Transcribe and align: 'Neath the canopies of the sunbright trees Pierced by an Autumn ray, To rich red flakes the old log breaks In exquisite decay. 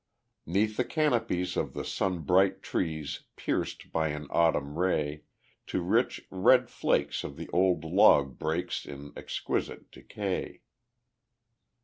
'Neath 0.47 0.77
the 0.77 0.83
canopies 0.83 1.55
of 1.55 1.75
the 1.75 1.85
sunbright 1.85 2.63
trees 2.63 3.25
Pierced 3.35 3.91
by 3.91 4.07
an 4.07 4.25
Autumn 4.31 4.75
ray, 4.79 5.25
To 5.67 5.79
rich 5.83 6.25
red 6.31 6.71
flakes 6.71 7.21
the 7.21 7.47
old 7.53 7.83
log 7.83 8.39
breaks 8.39 8.83
In 8.87 9.13
exquisite 9.15 9.91
decay. 9.91 10.61